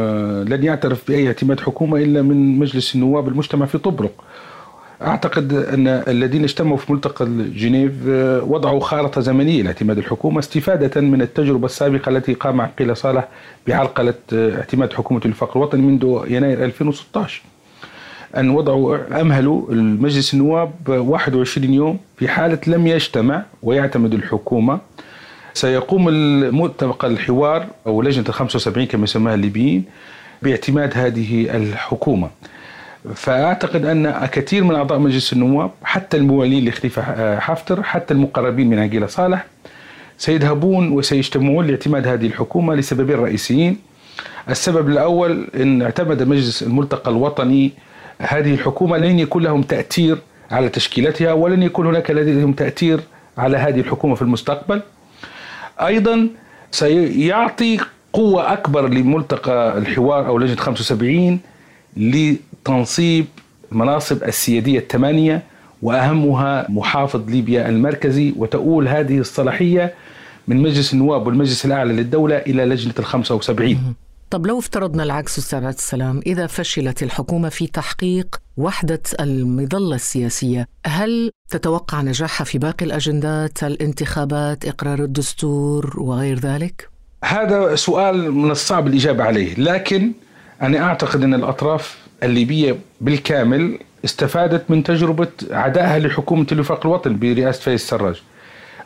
لن 0.43 0.63
يعترف 0.63 1.07
بأي 1.07 1.27
اعتماد 1.27 1.59
حكومة 1.59 1.97
إلا 1.97 2.21
من 2.21 2.59
مجلس 2.59 2.95
النواب 2.95 3.27
المجتمع 3.27 3.65
في 3.65 3.77
طبرق. 3.77 4.11
أعتقد 5.01 5.53
أن 5.53 5.87
الذين 5.87 6.43
اجتمعوا 6.43 6.77
في 6.77 6.93
ملتقى 6.93 7.25
جنيف 7.55 7.91
وضعوا 8.43 8.79
خارطة 8.79 9.21
زمنية 9.21 9.63
لاعتماد 9.63 9.97
الحكومة 9.97 10.39
استفادة 10.39 11.01
من 11.01 11.21
التجربة 11.21 11.65
السابقة 11.65 12.09
التي 12.09 12.33
قام 12.33 12.61
عقيله 12.61 12.93
صالح 12.93 13.27
بعرقلة 13.67 14.13
اعتماد 14.33 14.93
حكومة 14.93 15.21
الوفاق 15.25 15.57
الوطني 15.57 15.81
منذ 15.81 16.19
يناير 16.27 16.65
2016. 16.65 17.41
أن 18.37 18.49
وضعوا 18.49 19.21
أمهلوا 19.21 19.71
المجلس 19.71 20.33
النواب 20.33 20.71
21 20.87 21.73
يوم 21.73 21.99
في 22.17 22.27
حالة 22.27 22.59
لم 22.67 22.87
يجتمع 22.87 23.43
ويعتمد 23.63 24.13
الحكومة. 24.13 24.79
سيقوم 25.53 26.09
المؤتمر 26.09 26.95
الحوار 27.03 27.65
أو 27.87 28.01
لجنة 28.01 28.25
ال 28.29 28.33
75 28.33 28.87
كما 28.87 29.03
يسمىها 29.03 29.33
الليبيين 29.35 29.83
باعتماد 30.41 30.97
هذه 30.97 31.57
الحكومة. 31.57 32.29
فأعتقد 33.15 33.85
أن 33.85 34.25
كثير 34.31 34.63
من 34.63 34.75
أعضاء 34.75 34.99
مجلس 34.99 35.33
النواب 35.33 35.71
حتى 35.83 36.17
الموالين 36.17 36.67
لخليفة 36.69 37.39
حفتر 37.39 37.83
حتى 37.83 38.13
المقربين 38.13 38.69
من 38.69 38.79
عقيلة 38.79 39.07
صالح 39.07 39.45
سيذهبون 40.17 40.91
وسيجتمعون 40.91 41.67
لاعتماد 41.67 42.07
هذه 42.07 42.25
الحكومة 42.25 42.75
لسببين 42.75 43.15
رئيسيين. 43.17 43.77
السبب 44.49 44.89
الأول 44.89 45.47
أن 45.55 45.81
اعتمد 45.81 46.23
مجلس 46.23 46.63
الملتقى 46.63 47.11
الوطني 47.11 47.71
هذه 48.19 48.53
الحكومة 48.53 48.97
لن 48.97 49.19
يكون 49.19 49.43
لهم 49.43 49.61
تأثير 49.61 50.17
على 50.51 50.69
تشكيلتها 50.69 51.33
ولن 51.33 51.63
يكون 51.63 51.87
هناك 51.87 52.11
لديهم 52.11 52.53
تأثير 52.53 52.99
على 53.37 53.57
هذه 53.57 53.79
الحكومة 53.79 54.15
في 54.15 54.21
المستقبل. 54.21 54.81
أيضا 55.81 56.27
سيعطي 56.71 57.79
قوة 58.13 58.53
أكبر 58.53 58.87
لملتقى 58.87 59.77
الحوار 59.77 60.27
أو 60.27 60.37
لجنة 60.37 60.55
75 60.55 61.39
لتنصيب 61.97 63.25
المناصب 63.71 64.23
السيادية 64.23 64.79
الثمانية 64.79 65.43
وأهمها 65.81 66.65
محافظ 66.69 67.29
ليبيا 67.29 67.69
المركزي. 67.69 68.33
وتؤول 68.37 68.87
هذه 68.87 69.17
الصلاحية 69.17 69.93
من 70.47 70.57
مجلس 70.61 70.93
النواب 70.93 71.27
والمجلس 71.27 71.65
الأعلى 71.65 71.93
للدولة 71.93 72.37
إلى 72.37 72.65
لجنة 72.65 72.93
ال 72.99 73.05
75 73.05 73.95
طب 74.29 74.47
لو 74.47 74.59
افترضنا 74.59 75.03
العكس 75.03 75.37
أستاذ 75.37 75.65
عبد 75.65 75.73
السلام 75.73 76.21
إذا 76.25 76.47
فشلت 76.47 77.03
الحكومة 77.03 77.49
في 77.49 77.67
تحقيق 77.67 78.35
وحدة 78.57 79.01
المظلة 79.19 79.95
السياسية 79.95 80.67
هل 80.85 81.31
تتوقع 81.49 82.01
نجاحها 82.01 82.45
في 82.45 82.57
باقي 82.57 82.85
الأجندات 82.85 83.63
الانتخابات 83.63 84.65
إقرار 84.65 84.99
الدستور 84.99 85.99
وغير 85.99 86.39
ذلك؟ 86.39 86.89
هذا 87.23 87.75
سؤال 87.75 88.31
من 88.31 88.51
الصعب 88.51 88.87
الإجابة 88.87 89.23
عليه 89.23 89.55
لكن 89.55 90.11
أنا 90.61 90.79
أعتقد 90.79 91.23
أن 91.23 91.33
الأطراف 91.33 91.97
الليبية 92.23 92.77
بالكامل 93.01 93.79
استفادت 94.05 94.71
من 94.71 94.83
تجربة 94.83 95.27
عدائها 95.51 95.99
لحكومة 95.99 96.47
الوفاق 96.51 96.85
الوطني 96.85 97.13
برئاسة 97.13 97.61
فايز 97.61 97.81
سراج 97.81 98.21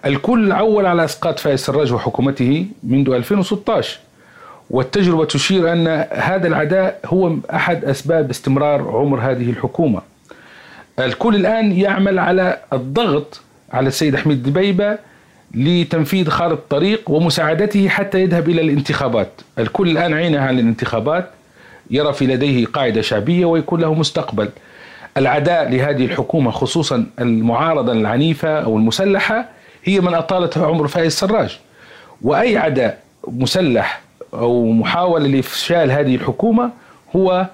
الكل 0.05 0.51
عول 0.51 0.85
على 0.85 1.05
إسقاط 1.05 1.39
فايز 1.39 1.59
سراج 1.59 1.93
وحكومته 1.93 2.65
منذ 2.83 3.09
2016 3.09 3.99
والتجربة 4.71 5.25
تشير 5.25 5.71
أن 5.73 5.87
هذا 6.11 6.47
العداء 6.47 6.99
هو 7.05 7.35
أحد 7.53 7.85
أسباب 7.85 8.29
استمرار 8.29 8.81
عمر 8.81 9.19
هذه 9.19 9.49
الحكومة. 9.49 10.01
الكل 10.99 11.35
الآن 11.35 11.71
يعمل 11.71 12.19
على 12.19 12.57
الضغط 12.73 13.41
على 13.73 13.87
السيد 13.87 14.15
حميد 14.15 14.43
دبيبة 14.43 14.97
لتنفيذ 15.53 16.29
خارطة 16.29 16.53
الطريق 16.53 17.09
ومساعدته 17.11 17.89
حتى 17.89 18.21
يذهب 18.21 18.49
إلى 18.49 18.61
الانتخابات. 18.61 19.31
الكل 19.59 19.89
الآن 19.89 20.13
عينه 20.13 20.39
على 20.39 20.61
الانتخابات 20.61 21.29
يرى 21.89 22.13
في 22.13 22.27
لديه 22.27 22.65
قاعدة 22.65 23.01
شعبية 23.01 23.45
ويكون 23.45 23.81
له 23.81 23.93
مستقبل. 23.93 24.49
العداء 25.17 25.69
لهذه 25.69 26.05
الحكومة 26.05 26.51
خصوصا 26.51 27.05
المعارضة 27.19 27.91
العنيفة 27.91 28.49
أو 28.49 28.77
المسلحة 28.77 29.49
هي 29.83 29.99
من 30.01 30.13
أطالت 30.13 30.57
عمر 30.57 30.87
فايز 30.87 31.13
سراج 31.13 31.59
وأي 32.21 32.57
عداء 32.57 32.99
مسلح 33.27 34.01
أو 34.33 34.71
محاولة 34.71 35.27
لإفشال 35.27 35.91
هذه 35.91 36.15
الحكومة 36.15 36.69
هو 37.15 37.47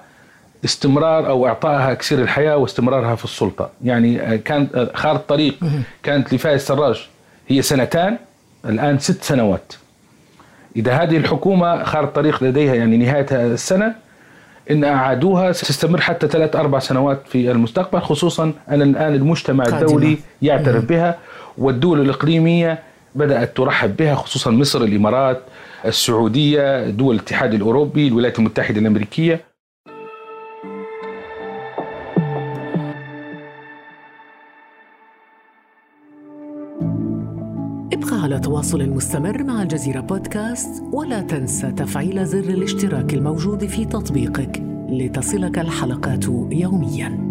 استمرار 0.64 1.28
أو 1.28 1.46
إعطائها 1.46 1.92
اكسير 1.92 2.18
الحياة 2.18 2.56
واستمرارها 2.56 3.14
في 3.14 3.24
السلطة، 3.24 3.70
يعني 3.84 4.38
كانت 4.38 4.90
خارطه 4.94 5.24
طريق 5.28 5.54
كانت 6.02 6.34
لفايز 6.34 6.62
سراج 6.62 7.08
هي 7.48 7.62
سنتان 7.62 8.16
الآن 8.64 8.98
ست 8.98 9.22
سنوات. 9.22 9.72
إذا 10.76 10.92
هذه 10.92 11.16
الحكومة 11.16 11.84
خارطه 11.84 12.12
طريق 12.12 12.44
لديها 12.44 12.74
يعني 12.74 12.96
نهاية 12.96 13.26
السنة 13.32 13.94
إن 14.70 14.84
أعادوها 14.84 15.52
ستستمر 15.52 16.00
حتى 16.00 16.28
ثلاث 16.28 16.56
أربع 16.56 16.78
سنوات 16.78 17.20
في 17.28 17.50
المستقبل 17.50 18.00
خصوصا 18.00 18.52
أن 18.68 18.82
الآن 18.82 19.14
المجتمع. 19.14 19.64
الدولي 19.64 20.18
يعترف 20.42 20.84
بها 20.84 21.18
والدول 21.58 22.00
الإقليمية 22.00 22.78
بدأت 23.14 23.56
ترحب 23.56 23.96
بها 23.96 24.14
خصوصا 24.14 24.50
مصر 24.50 24.82
الإمارات 24.82 25.42
السعودية 25.84 26.90
دول 26.90 27.14
الاتحاد 27.14 27.54
الأوروبي 27.54 28.08
الولايات 28.08 28.38
المتحدة 28.38 28.80
الأمريكية 28.80 29.40
ابقى 37.92 38.22
على 38.22 38.40
تواصل 38.40 38.88
مستمر 38.88 39.42
مع 39.44 39.62
الجزيرة 39.62 40.00
بودكاست 40.00 40.82
ولا 40.92 41.20
تنسى 41.20 41.72
تفعيل 41.72 42.26
زر 42.26 42.38
الاشتراك 42.38 43.14
الموجود 43.14 43.66
في 43.66 43.84
تطبيقك 43.84 44.62
لتصلك 44.90 45.58
الحلقات 45.58 46.24
يومياً. 46.50 47.27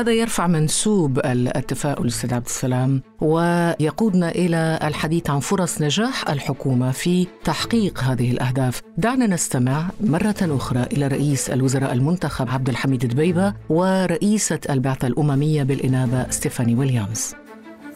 هذا 0.00 0.12
يرفع 0.12 0.46
منسوب 0.46 1.20
التفاؤل 1.24 2.06
أستاذ 2.06 2.34
عبد 2.34 2.46
السلام 2.46 3.02
ويقودنا 3.20 4.28
إلى 4.28 4.78
الحديث 4.84 5.30
عن 5.30 5.40
فرص 5.40 5.82
نجاح 5.82 6.30
الحكومة 6.30 6.90
في 6.90 7.26
تحقيق 7.44 7.98
هذه 7.98 8.30
الأهداف. 8.30 8.82
دعنا 8.96 9.26
نستمع 9.26 9.84
مرة 10.00 10.36
أخرى 10.42 10.82
إلى 10.82 11.06
رئيس 11.06 11.50
الوزراء 11.50 11.92
المنتخب 11.92 12.48
عبد 12.48 12.68
الحميد 12.68 13.06
دبيبة 13.06 13.54
ورئيسة 13.70 14.60
البعثة 14.70 15.08
الأممية 15.08 15.62
بالإنابة 15.62 16.30
ستيفاني 16.30 16.74
ويليامز. 16.74 17.34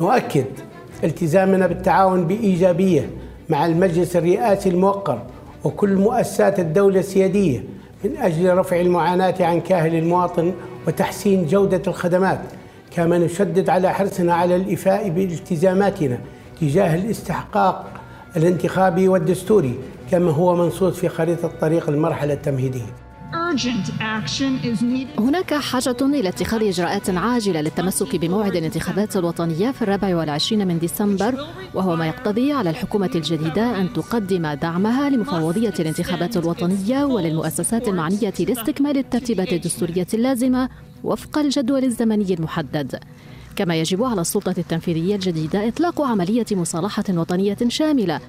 نؤكد 0.01 0.47
التزامنا 1.05 1.67
بالتعاون 1.67 2.27
بإيجابية 2.27 3.11
مع 3.49 3.67
المجلس 3.67 4.17
الرئاسي 4.17 4.69
الموقر 4.69 5.23
وكل 5.65 5.95
مؤسسات 5.95 6.61
الدولة 6.61 7.01
السيادية 7.01 7.65
من 8.05 8.17
أجل 8.17 8.55
رفع 8.55 8.81
المعاناة 8.81 9.35
عن 9.41 9.61
كاهل 9.61 9.95
المواطن 9.95 10.53
وتحسين 10.87 11.47
جودة 11.47 11.83
الخدمات 11.87 12.41
كما 12.91 13.19
نشدد 13.19 13.69
على 13.69 13.95
حرصنا 13.95 14.35
على 14.35 14.57
الإفاء 14.57 15.09
بالتزاماتنا 15.09 16.19
تجاه 16.61 16.95
الاستحقاق 16.95 17.91
الانتخابي 18.37 19.09
والدستوري 19.09 19.75
كما 20.11 20.31
هو 20.31 20.57
منصوص 20.57 20.97
في 20.97 21.09
خريطة 21.09 21.51
طريق 21.61 21.89
المرحلة 21.89 22.35
التمهيدية. 22.35 23.04
هناك 25.19 25.55
حاجة 25.55 25.97
إلى 26.01 26.29
اتخاذ 26.29 26.63
إجراءات 26.63 27.11
عاجلة 27.11 27.61
للتمسك 27.61 28.17
بموعد 28.17 28.57
الانتخابات 28.57 29.17
الوطنية 29.17 29.71
في 29.71 29.83
الرابع 29.83 30.17
والعشرين 30.17 30.67
من 30.69 30.79
ديسمبر 30.79 31.47
وهو 31.75 31.97
ما 31.97 32.07
يقتضي 32.07 32.53
على 32.53 32.71
الحكومة 32.71 33.11
الجديدة 33.15 33.81
أن 33.81 33.93
تقدم 33.93 34.53
دعمها 34.53 35.11
لمفوضية 35.11 35.75
الانتخابات 35.81 36.37
الوطنية 36.37 37.05
وللمؤسسات 37.05 37.89
المعنية 37.89 38.35
لاستكمال 38.39 38.99
الترتيبات 38.99 39.53
الدستورية 39.53 40.07
اللازمة 40.15 40.69
وفق 41.05 41.39
الجدول 41.39 41.85
الزمني 41.85 42.35
المحدد. 42.35 42.99
كما 43.57 43.75
يجب 43.77 44.03
على 44.03 44.21
السلطة 44.21 44.55
التنفيذية 44.59 45.15
الجديدة 45.15 45.69
إطلاق 45.69 46.01
عملية 46.03 46.47
مصالحة 46.53 47.05
وطنية 47.09 47.57
شاملة 47.69 48.21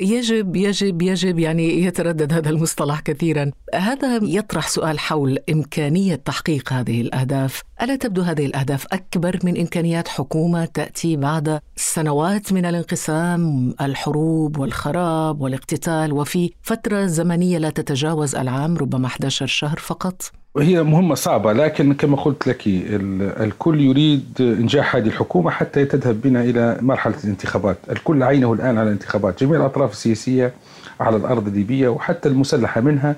يجب 0.00 0.56
يجب 0.56 1.02
يجب 1.02 1.38
يعني 1.38 1.84
يتردد 1.84 2.32
هذا 2.32 2.50
المصطلح 2.50 3.00
كثيرا. 3.00 3.50
هذا 3.74 4.20
يطرح 4.22 4.68
سؤال 4.68 4.98
حول 4.98 5.38
إمكانية 5.50 6.14
تحقيق 6.14 6.72
هذه 6.72 7.00
الأهداف. 7.00 7.62
ألا 7.82 7.96
تبدو 7.96 8.22
هذه 8.22 8.46
الأهداف 8.46 8.86
أكبر 8.92 9.38
من 9.44 9.60
إمكانيات 9.60 10.08
حكومة 10.08 10.64
تأتي 10.64 11.16
بعد 11.16 11.60
سنوات 11.76 12.52
من 12.52 12.66
الانقسام 12.66 13.74
الحروب 13.80 14.58
والخراب 14.58 15.40
والاقتتال 15.40 16.12
وفي 16.12 16.52
فترة 16.62 17.06
زمنية 17.06 17.58
لا 17.58 17.70
تتجاوز 17.70 18.34
العام 18.36 18.76
ربما 18.76 19.06
11 19.06 19.46
شهر 19.46 19.78
فقط؟ 19.78 20.22
هي 20.58 20.82
مهمة 20.82 21.14
صعبة 21.14 21.52
لكن 21.52 21.94
كما 21.94 22.16
قلت 22.16 22.46
لك 22.46 22.66
ال- 22.66 23.42
الكل 23.42 23.80
يريد 23.80 24.24
إنجاح 24.40 24.96
هذه 24.96 25.06
الحكومة 25.06 25.50
حتى 25.50 25.84
تذهب 25.84 26.20
بنا 26.20 26.42
إلى 26.42 26.78
مرحلة 26.80 27.14
الانتخابات. 27.24 27.76
الكل 27.90 28.22
عينه 28.22 28.52
الآن 28.52 28.78
على 28.78 28.82
الانتخابات. 28.88 29.44
جميع 29.44 29.60
الأطراف 29.60 29.92
السياسية 29.92 30.52
على 31.00 31.16
الأرض 31.16 31.46
الليبية 31.46 31.88
وحتى 31.88 32.28
المسلحة 32.28 32.80
منها 32.80 33.16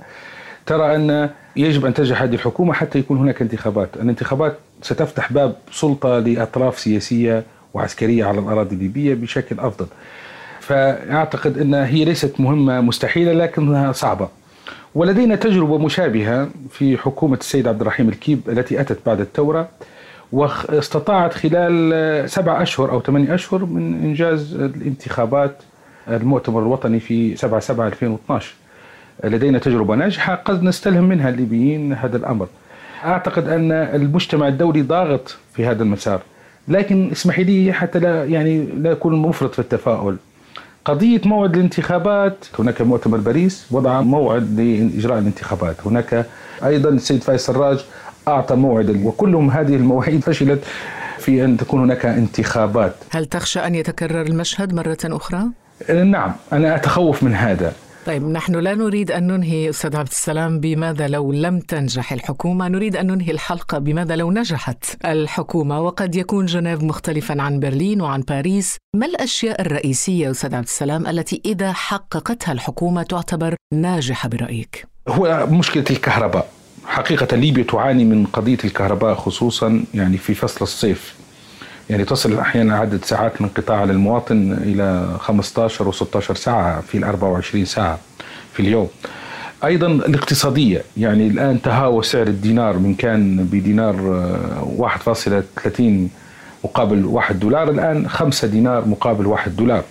ترى 0.67 0.97
أن 0.97 1.31
يجب 1.57 1.87
أن 1.87 1.95
تنجح 1.95 2.23
هذه 2.23 2.35
الحكومة 2.35 2.73
حتى 2.73 2.99
يكون 2.99 3.19
هناك 3.19 3.43
انتخابات. 3.43 3.89
الانتخابات 3.97 4.57
ستفتح 4.83 5.33
باب 5.33 5.55
سلطة 5.73 6.19
لأطراف 6.19 6.79
سياسية 6.79 7.43
وعسكرية 7.75 8.25
على 8.25 8.39
الأراضي 8.41 8.75
الليبية 8.75 9.15
بشكل 9.15 9.61
أفضل. 9.61 9.87
فأعتقد 10.61 11.59
أن 11.59 11.75
هي 11.75 12.05
ليست 12.05 12.41
مهمة 12.41 12.81
مستحيلة 12.81 13.33
لكنها 13.33 13.93
صعبة. 13.93 14.29
ولدينا 14.95 15.37
تجربة 15.37 15.79
مشابهة 15.79 16.49
في 16.71 16.97
حكومة 16.99 17.37
السيد 17.37 17.69
عبد 17.69 17.81
الرحيم 17.81 18.09
الكيب 18.09 18.41
التي 18.49 18.81
أتت 18.81 18.99
بعد 19.07 19.21
الثورة 19.21 19.69
واستطاعت 20.33 21.35
خلال 21.35 22.31
سبع 22.31 22.63
أشهر 22.63 22.91
أو 22.91 23.01
ثمانية 23.01 23.35
أشهر 23.35 23.65
من 23.65 23.95
إنجاز 24.05 24.55
الانتخابات 24.55 25.57
المؤتمر 26.09 26.61
الوطني 26.63 27.01
في 27.01 27.37
7 27.37 27.61
7 27.61 27.87
2012 27.87 28.55
لدينا 29.25 29.59
تجربة 29.59 29.95
ناجحة 29.95 30.35
قد 30.35 30.63
نستلهم 30.63 31.05
منها 31.05 31.29
الليبيين 31.29 31.93
هذا 31.93 32.17
الأمر. 32.17 32.47
أعتقد 33.05 33.49
أن 33.49 33.73
المجتمع 33.73 34.49
الدولي 34.49 34.83
ضاغط 34.83 35.37
في 35.55 35.67
هذا 35.67 35.83
المسار 35.83 36.21
لكن 36.69 37.11
اسمحي 37.13 37.45
لي 37.45 37.73
حتى 37.73 37.99
لا 37.99 38.25
يعني 38.25 38.67
لا 38.67 38.93
أكون 38.93 39.17
مفرط 39.17 39.53
في 39.53 39.59
التفاؤل. 39.59 40.17
قضية 40.85 41.21
موعد 41.25 41.57
الانتخابات 41.57 42.47
هناك 42.59 42.83
مؤتمر 42.83 43.19
باريس 43.19 43.67
وضع 43.71 44.01
موعد 44.01 44.61
لإجراء 44.61 45.19
الانتخابات. 45.19 45.77
هناك 45.87 46.27
أيضا 46.65 46.89
السيد 46.89 47.23
فايز 47.23 47.41
سراج 47.41 47.85
أعطى 48.29 48.55
موعد 48.55 49.05
وكلهم 49.05 49.51
هذه 49.51 49.77
المواعيد 49.77 50.21
فشلت 50.21 50.65
في 51.19 51.45
أن 51.45 51.57
تكون 51.57 51.81
هناك 51.81 52.07
انتخابات. 52.07 52.95
هل 53.11 53.27
تخشى 53.27 53.61
أن 53.61 53.75
يتكرر 53.75 54.23
المشهد 54.23 54.75
مرة 54.75 54.99
أخرى؟ 55.05 55.45
نعم 56.05 56.33
أنا 56.53 56.77
أتخوف 56.77 57.23
من 57.23 57.35
هذا. 57.35 57.73
طيب 58.07 58.25
نحن 58.25 58.57
لا 58.57 58.75
نريد 58.75 59.11
أن 59.11 59.27
ننهي 59.27 59.71
أستاذ 59.71 59.97
عبد 59.97 60.09
السلام 60.09 60.61
بماذا 60.61 61.09
لو 61.09 61.33
لم 61.33 61.61
تنجح 61.61 62.13
الحكومة؟ 62.13 62.69
نريد 62.69 62.97
أن 62.97 63.07
ننهي 63.07 63.31
الحلقة 63.31 63.79
بماذا 63.79 64.17
لو 64.17 64.33
نجحت 64.33 64.85
الحكومة؟ 65.05 65.81
وقد 65.81 66.15
يكون 66.15 66.47
جنيف 66.47 66.83
مختلفا 66.83 67.43
عن 67.43 67.61
برلين 67.61 68.01
وعن 68.01 68.21
باريس. 68.21 68.77
ما 68.97 69.07
الأشياء 69.07 69.61
الرئيسية 69.61 70.31
أستاذ 70.31 70.55
عبد 70.55 70.65
السلام 70.65 71.07
التي 71.07 71.43
إذا 71.45 71.73
حققتها 71.73 72.53
الحكومة 72.53 73.03
تعتبر 73.03 73.57
ناجحة 73.75 74.29
برأيك؟ 74.29 74.87
هو 75.09 75.47
مشكلة 75.51 75.85
الكهرباء. 75.91 76.49
حقيقة 76.85 77.37
ليبيا 77.37 77.63
تعاني 77.63 78.05
من 78.05 78.27
قضية 78.27 78.59
الكهرباء 78.65 79.15
خصوصا 79.15 79.85
يعني 79.95 80.19
في 80.19 80.35
فصل 80.35 80.63
الصيف. 80.63 81.22
يعني 81.93 82.05
تصل 82.05 82.39
أحيانا 82.39 82.77
عدد 82.77 83.05
ساعات 83.05 83.37
الانقطاع 83.37 83.81
على 83.81 83.93
المواطن 83.93 84.53
إلى 84.53 85.17
15 85.21 85.89
و 85.89 85.93
16 85.93 86.35
ساعة 86.35 86.81
في 86.81 86.99
ال 86.99 87.05
24 87.05 87.65
ساعة 87.65 87.99
في 88.53 88.61
اليوم. 88.61 88.89
أيضا 89.65 89.87
الاقتصادية 89.87 90.83
يعني 90.97 91.27
الآن 91.27 91.63
تهاوى 91.63 92.03
سعر 92.03 92.27
الدينار 92.27 92.79
من 92.79 92.95
كان 92.95 93.45
بدينار 93.45 93.95
آه، 93.95 94.99
1.30 95.65 95.81
مقابل 96.65 97.05
1 97.05 97.41
دولار 97.41 97.71
الآن 97.71 98.09
5 98.09 98.49
دينار 98.49 98.89
مقابل 98.89 99.27
1 99.27 99.57
دولار. 99.57 99.85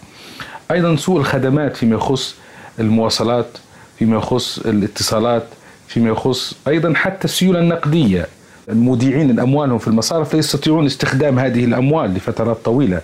أيضا 0.71 0.95
سوء 0.95 1.19
الخدمات 1.19 1.77
فيما 1.77 1.95
يخص 1.95 2.35
المواصلات 2.79 3.57
فيما 3.99 4.17
يخص 4.17 4.59
الاتصالات 4.59 5.43
فيما 5.87 6.09
يخص 6.09 6.55
أيضا 6.67 6.93
حتى 6.95 7.25
السيولة 7.25 7.59
النقدية. 7.59 8.27
المودعين 8.69 9.39
أموالهم 9.39 9.77
في 9.77 9.87
المصارف 9.87 10.33
لا 10.33 10.39
يستطيعون 10.39 10.85
استخدام 10.85 11.39
هذه 11.39 11.65
الأموال 11.65 12.13
لفترات 12.13 12.57
طويلة. 12.65 13.01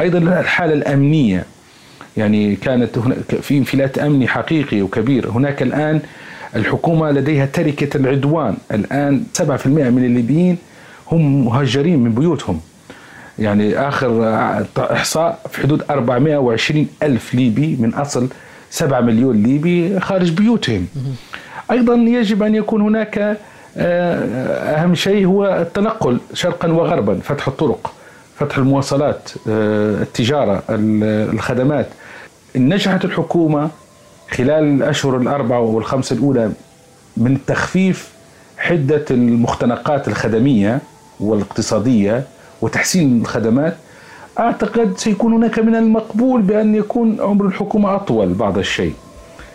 أيضا 0.00 0.18
الحالة 0.18 0.72
الأمنية 0.72 1.44
يعني 2.16 2.56
كانت 2.56 2.98
هناك 2.98 3.18
في 3.42 3.58
انفلات 3.58 3.98
أمني 3.98 4.28
حقيقي 4.28 4.82
وكبير. 4.82 5.30
هناك 5.30 5.62
الآن 5.62 6.00
الحكومة 6.56 7.10
لديها 7.10 7.46
تركة 7.46 7.96
العدوان. 7.96 8.56
الآن 8.72 9.24
7% 9.32 9.66
من 9.66 10.04
الليبيين 10.04 10.56
هم 11.12 11.44
مهجرين 11.44 11.98
من 11.98 12.14
بيوتهم. 12.14 12.60
يعني 13.38 13.78
آخر 13.78 14.32
إحصاء 14.78 15.40
في 15.50 15.60
حدود 15.60 15.82
420 15.90 16.88
ألف 17.02 17.34
ليبي 17.34 17.76
من 17.80 17.94
أصل 17.94 18.28
7 18.70 19.00
مليون 19.00 19.42
ليبي 19.42 20.00
خارج 20.00 20.30
بيوتهم. 20.30 20.86
أيضا 21.70 21.94
يجب 21.94 22.42
أن 22.42 22.54
يكون 22.54 22.80
هناك 22.80 23.38
آه، 23.76 24.74
أهم 24.82 24.94
شيء 24.94 25.26
هو 25.26 25.46
التنقل 25.46 26.18
شرقا 26.34 26.68
وغربا 26.72 27.18
فتح 27.22 27.48
الطرق 27.48 27.92
فتح 28.36 28.58
المواصلات 28.58 29.30
آه، 29.48 30.02
التجارة 30.02 30.62
الخدمات. 30.70 31.86
نجحت 32.56 33.04
الحكومة 33.04 33.70
خلال 34.30 34.64
الأشهر 34.64 35.16
الأربعة 35.16 35.60
والخمسة 35.60 36.16
الأولى 36.16 36.50
من 37.16 37.38
تخفيف 37.46 38.12
حدة 38.58 39.04
المختنقات 39.10 40.08
الخدمية 40.08 40.80
والاقتصادية 41.20 42.22
وتحسين 42.62 43.20
الخدمات. 43.20 43.76
أعتقد 44.38 44.98
سيكون 44.98 45.32
هناك 45.32 45.58
من 45.58 45.74
المقبول 45.76 46.42
بأن 46.42 46.74
يكون 46.74 47.20
عمر 47.20 47.46
الحكومة 47.46 47.94
أطول 47.94 48.32
بعض 48.34 48.58
الشيء. 48.58 48.94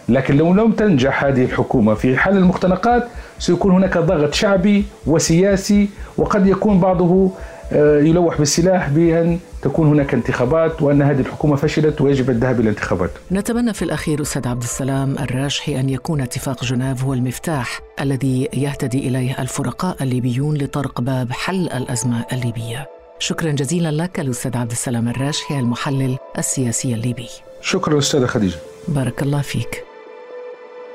لكن 0.10 0.38
لو 0.38 0.54
لم 0.54 0.72
تنجح 0.72 1.24
هذه 1.24 1.44
الحكومة 1.44 1.94
في 1.94 2.18
حل 2.18 2.38
المختنقات 2.38 3.08
سيكون 3.40 3.72
هناك 3.72 3.98
ضغط 3.98 4.34
شعبي 4.34 4.86
وسياسي 5.08 5.90
وقد 6.18 6.48
يكون 6.48 6.80
بعضه 6.80 7.32
آه، 7.74 8.00
يلوح 8.00 8.38
بالسلاح 8.38 8.90
بأن 8.90 9.40
تكون 9.62 9.88
هناك 9.88 10.14
انتخابات 10.14 10.82
وأن 10.82 11.02
هذه 11.02 11.20
الحكومة 11.20 11.56
فشلت 11.56 12.02
ويجب 12.02 12.30
الذهاب 12.30 12.60
إلى 12.60 12.70
الانتخابات. 12.70 13.10
نتمنى 13.32 13.74
في 13.74 13.82
الأخير 13.82 14.22
أستاذ 14.22 14.48
عبد 14.48 14.64
السلام 14.64 15.18
الراجحي 15.18 15.80
أن 15.80 15.90
يكون 15.90 16.22
اتفاق 16.22 16.64
جنيف 16.64 17.04
هو 17.04 17.14
المفتاح 17.14 17.80
الذي 18.02 18.50
يهتدي 18.54 19.08
إليه 19.08 19.42
الفرقاء 19.42 20.04
الليبيون 20.04 20.58
لطرق 20.58 21.02
باب 21.02 21.32
حل 21.32 21.70
الأزمة 21.70 22.26
الليبية. 22.34 22.88
شكرا 23.20 23.52
جزيلا 23.52 23.92
لك 23.92 24.20
الأستاذ 24.20 24.58
عبد 24.58 24.72
السلام 24.72 25.10
الراجحي 25.10 25.60
المحلل 25.60 26.18
السياسي 26.38 26.94
الليبي. 26.94 27.30
شكرا 27.62 27.98
أستاذة 27.98 28.26
خديجة. 28.26 28.58
بارك 28.88 29.24
الله 29.24 29.42
فيك. 29.42 29.89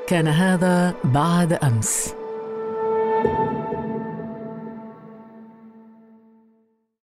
كان 0.07 0.27
هذا 0.27 0.93
بعد 1.03 1.53
أمس. 1.53 2.24